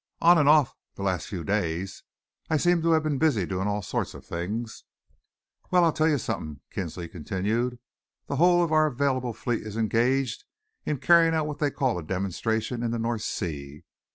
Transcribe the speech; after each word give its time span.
"On 0.19 0.39
and 0.39 0.49
off, 0.49 0.73
the 0.95 1.03
last 1.03 1.27
few 1.27 1.43
days. 1.43 2.01
I 2.49 2.57
seem 2.57 2.81
to 2.81 2.93
have 2.93 3.03
been 3.03 3.19
busy 3.19 3.45
doing 3.45 3.67
all 3.67 3.83
sorts 3.83 4.15
of 4.15 4.25
things." 4.25 4.83
"Well, 5.69 5.83
I'll 5.85 5.91
tell 5.93 6.07
you 6.09 6.17
something," 6.17 6.59
Kinsley 6.71 7.07
continued. 7.07 7.77
"The 8.25 8.37
whole 8.37 8.63
of 8.63 8.71
our 8.71 8.87
available 8.87 9.33
fleet 9.33 9.61
is 9.61 9.77
engaged 9.77 10.43
in 10.87 10.97
carrying 10.97 11.35
out 11.35 11.45
what 11.45 11.59
they 11.59 11.69
call 11.69 11.99
a 11.99 12.03
demonstration 12.03 12.81
in 12.81 12.89
the 12.89 12.97
North 12.97 13.21
Sea. 13.21 13.83